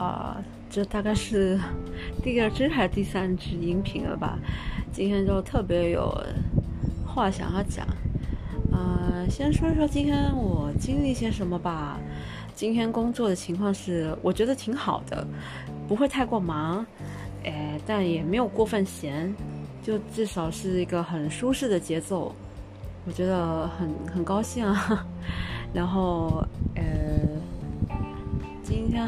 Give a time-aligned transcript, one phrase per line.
[0.00, 1.60] 啊，这大概是
[2.22, 4.38] 第二支还是第三支音频了吧？
[4.90, 6.10] 今天就特别有
[7.06, 7.86] 话想要讲。
[8.72, 12.00] 呃，先说一说今天我经历些什么吧。
[12.54, 15.26] 今天工作的情况是，我觉得挺好的，
[15.86, 16.84] 不会太过忙，
[17.44, 19.30] 哎，但也没有过分闲，
[19.82, 22.34] 就至少是一个很舒适的节奏，
[23.04, 25.06] 我觉得很很高兴啊。
[25.74, 26.42] 然后，
[26.74, 27.19] 呃。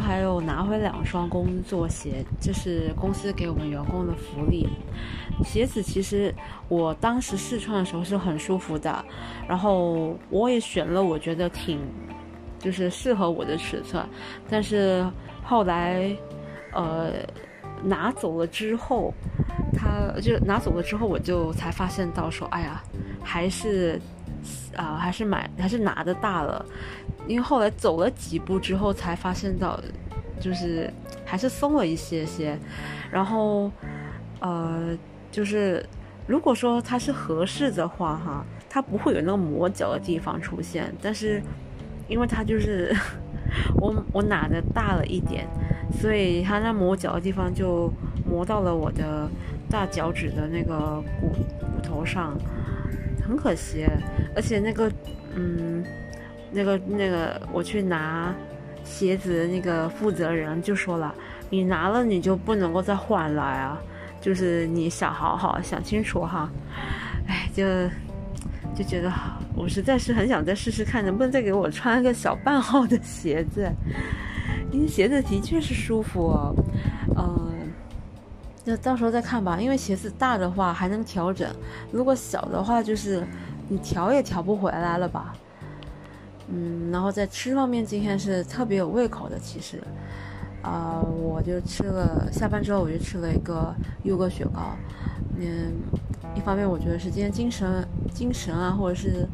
[0.00, 4.68] 还有拿回两双工作鞋，这是公司给我们员工的福利。
[5.44, 6.34] 鞋子其实
[6.68, 9.04] 我当时试穿的时候是很舒服的，
[9.48, 11.80] 然后我也选了我觉得挺
[12.58, 14.04] 就是适合我的尺寸，
[14.48, 15.04] 但是
[15.42, 16.14] 后来
[16.72, 17.12] 呃
[17.82, 19.12] 拿走了之后，
[19.74, 22.82] 他就拿走了之后，我就才发现到说，哎呀，
[23.22, 24.00] 还是
[24.76, 26.64] 啊还是买还是拿的大了。
[27.28, 29.80] 因为后来走了几步之后，才发现到，
[30.40, 30.92] 就是
[31.24, 32.58] 还是松了一些些，
[33.10, 33.70] 然后，
[34.40, 34.96] 呃，
[35.30, 35.84] 就是
[36.26, 40.92] 如果说它是合适的话，哈，它不会有那个磨脚的地方出现。
[41.00, 41.40] 但是，
[42.08, 42.94] 因为它就是
[43.80, 45.46] 我我拿的大了一点，
[45.92, 47.92] 所以它那磨脚的地方就
[48.28, 49.30] 磨到了我的
[49.70, 51.28] 大脚趾的那个骨
[51.60, 52.36] 骨头上，
[53.24, 53.86] 很可惜。
[54.34, 54.90] 而且那个，
[55.36, 55.84] 嗯。
[56.52, 58.34] 那个那个，我去拿
[58.84, 61.14] 鞋子那个负责人就说了
[61.48, 63.78] ：“你拿了你就不能够再换了呀，
[64.20, 66.50] 就是你想好好想清楚哈。”
[67.26, 67.64] 哎，就
[68.74, 69.10] 就觉得
[69.54, 73.70] 我实在是很想再试试看，能不能再给我穿个小半号的鞋子，
[74.70, 76.36] 因为鞋子的确是舒服。
[77.16, 77.72] 嗯，
[78.64, 81.48] 那到时候再看吧，因为鞋子大的话还能调整，
[81.92, 83.24] 如果小的话就是
[83.68, 85.32] 你调也调不回来了吧。
[86.54, 89.38] 嗯，然后在吃方面，今天是特别有胃口的。
[89.38, 89.82] 其实，
[90.60, 94.76] 啊，我就吃了下班之后，我就吃了一个优格雪糕。
[95.38, 95.72] 嗯，
[96.36, 99.26] 一方面我觉得是今天精神精神啊，或者是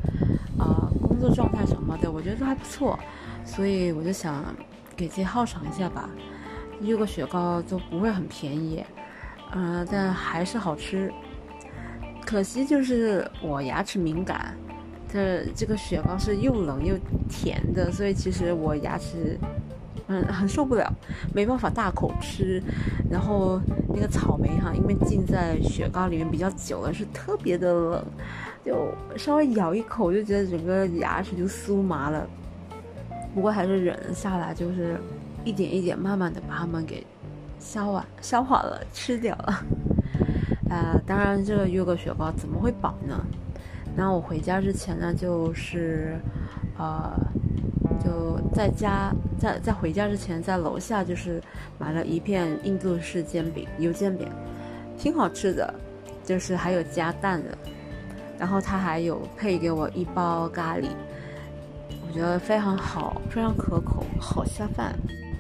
[0.59, 2.97] 啊工作状态什么的，我觉得都还不错，
[3.45, 4.45] 所以我就想
[4.97, 6.09] 给自己犒赏一下吧。
[6.83, 8.85] 优格雪糕都不会很便宜，
[9.51, 11.13] 嗯，但还是好吃。
[12.25, 14.57] 可惜就是我牙齿敏感。
[15.13, 15.19] 它
[15.55, 16.97] 这个雪糕是又冷又
[17.29, 19.39] 甜的，所以其实我牙齿，
[20.07, 20.93] 嗯，很受不了，
[21.35, 22.63] 没办法大口吃。
[23.11, 28.05] 然后那个草莓哈，因为浸在雪糕里面比较久了，是特别的冷，
[28.65, 32.29] 就稍微咬一口就觉得整个牙齿就酥麻了。
[33.35, 34.99] 不过还是忍了下来，就是
[35.45, 37.07] 一点一点慢慢的把它们给
[37.59, 39.65] 消化消化了，吃掉了。
[40.69, 43.25] 啊，当然这个优格雪糕怎么会饱呢？
[43.99, 46.17] 然后我回家之前呢，就是，
[46.79, 47.13] 呃，
[47.99, 51.43] 就在家在在回家之前，在楼下就是
[51.79, 54.29] 买了一片印度式煎饼，油煎饼，
[54.97, 55.75] 挺好吃的，
[56.25, 57.59] 就是还有加蛋的。
[58.39, 60.87] 然后他还有配给我一包咖喱，
[62.07, 64.95] 我觉得非常好，非常可口，好下饭。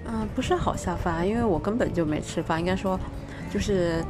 [0.05, 2.99] 嗯，不是好下饭，因为我根本就没吃饭，应该说，
[3.53, 4.03] 就是，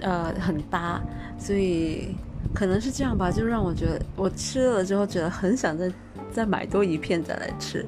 [0.00, 1.00] 呃，很搭，
[1.38, 2.16] 所以。
[2.54, 5.92] 可能是这样吧，就让我觉得我吃了之后觉得很想再
[6.30, 7.86] 再买多一片再来吃，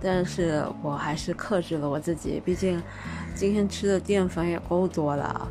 [0.00, 2.82] 但是我还是克制了我自己，毕竟
[3.34, 5.48] 今天吃的淀粉也够多了，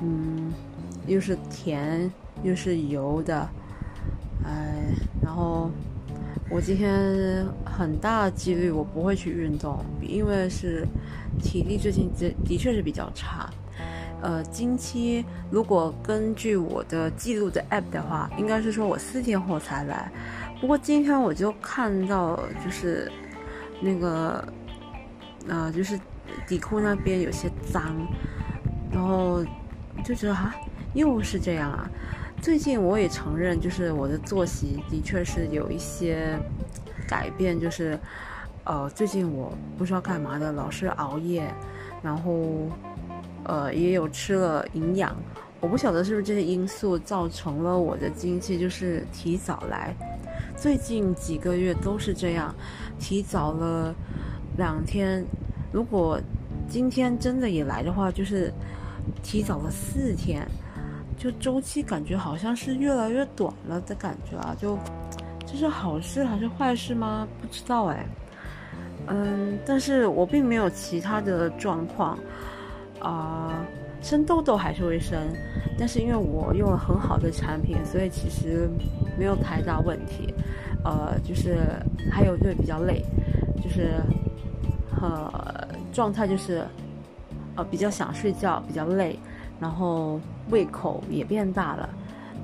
[0.00, 0.52] 嗯，
[1.06, 2.10] 又是甜
[2.42, 3.48] 又是油的，
[4.44, 4.84] 哎，
[5.22, 5.70] 然后
[6.50, 10.86] 我今天很大几率我不会去运动，因为是
[11.40, 13.50] 体力最近的的确是比较差。
[14.24, 20.10] 呃，经期如果根据我的记录的 app 的话，应该是说我四天后才来。
[20.62, 23.12] 不过今天我就看到，就是
[23.82, 24.42] 那个，
[25.46, 26.00] 呃，就是
[26.46, 27.94] 底裤那边有些脏，
[28.90, 29.44] 然后
[30.02, 30.54] 就觉得啊，
[30.94, 31.86] 又是这样啊。
[32.40, 36.38] 最近我也承认，就是我的作息的确是有一些
[37.06, 38.00] 改变，就是
[38.64, 41.52] 呃，最近我不知道干嘛的，老是熬夜，
[42.02, 42.70] 然后。
[43.44, 45.14] 呃，也有吃了营养，
[45.60, 49.94] 我不晓得是不是这些因素造成了我的经期就是提早来，
[50.56, 52.54] 最近几个月都是这样，
[52.98, 53.94] 提早了
[54.56, 55.24] 两天，
[55.72, 56.18] 如果
[56.68, 58.52] 今天真的也来的话，就是
[59.22, 60.46] 提早了四天，
[61.18, 64.78] 就周期感觉好像是越来越短了的感觉啊，就
[65.46, 67.28] 这是好事还是坏事吗？
[67.42, 68.06] 不知道哎，
[69.08, 72.18] 嗯，但是我并没有其他的状况。
[73.04, 73.64] 啊，
[74.00, 75.20] 生痘痘还是会生，
[75.78, 78.68] 但是因为我用了很好的产品，所以其实
[79.18, 80.32] 没有太大问题。
[80.84, 81.58] 呃，就是
[82.10, 83.02] 还有就是比较累，
[83.62, 83.92] 就是
[85.00, 86.62] 呃状态就是，
[87.56, 89.18] 呃，比较想睡觉，比较累，
[89.60, 90.20] 然后
[90.50, 91.88] 胃口也变大了，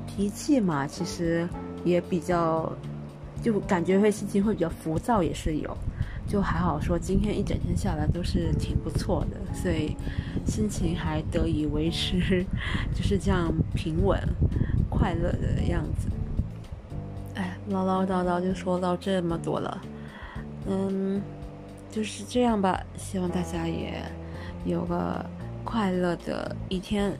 [0.06, 1.48] 脾气嘛，其实
[1.84, 2.70] 也比较，
[3.42, 5.76] 就感觉会心情会比较浮躁，也是有。
[6.30, 9.96] 就还好，说今天一整天下来都是挺不错的，所以
[10.46, 12.46] 心情还得以维持，
[12.94, 14.16] 就是这样平稳、
[14.88, 16.08] 快乐的样子。
[17.34, 19.82] 哎，唠唠叨叨就说到这么多了，
[20.68, 21.20] 嗯，
[21.90, 22.80] 就是这样吧。
[22.96, 24.00] 希望大家也
[24.64, 25.26] 有个
[25.64, 27.12] 快乐的一天。